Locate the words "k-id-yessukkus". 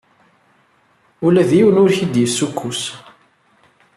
1.97-2.81